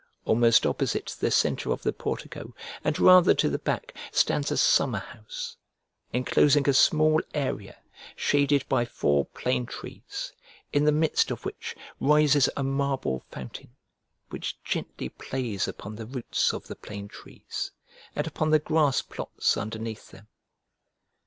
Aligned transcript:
Almost 0.25 0.65
opposite 0.65 1.15
the 1.19 1.29
centre 1.29 1.71
of 1.71 1.83
the 1.83 1.93
portico, 1.93 2.55
and 2.83 2.99
rather 2.99 3.35
to 3.35 3.49
the 3.49 3.59
back, 3.59 3.93
stands 4.11 4.49
a 4.51 4.57
summer 4.57 4.97
house, 4.97 5.57
enclosing 6.11 6.67
a 6.67 6.73
small 6.73 7.21
area 7.35 7.77
shaded 8.15 8.67
by 8.67 8.83
four 8.83 9.25
plane 9.27 9.67
trees, 9.67 10.33
in 10.73 10.85
the 10.85 10.91
midst 10.91 11.29
of 11.29 11.45
which 11.45 11.75
rises 11.99 12.49
a 12.57 12.63
marble 12.63 13.19
fountain 13.29 13.75
which 14.31 14.57
gently 14.63 15.09
plays 15.09 15.67
upon 15.67 15.97
the 15.97 16.07
roots 16.07 16.51
of 16.51 16.65
the 16.65 16.75
plane 16.75 17.07
trees 17.07 17.69
and 18.15 18.25
upon 18.25 18.49
the 18.49 18.57
grass 18.57 19.03
plots 19.03 19.55
underneath 19.55 20.09
them. 20.09 20.27